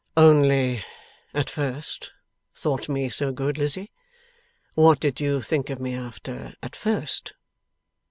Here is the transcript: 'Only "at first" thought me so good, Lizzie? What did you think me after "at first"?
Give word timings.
'Only 0.17 0.83
"at 1.31 1.47
first" 1.47 2.11
thought 2.55 2.89
me 2.89 3.07
so 3.07 3.31
good, 3.31 3.59
Lizzie? 3.59 3.91
What 4.73 4.99
did 4.99 5.21
you 5.21 5.43
think 5.43 5.69
me 5.79 5.93
after 5.93 6.55
"at 6.63 6.75
first"? 6.75 7.33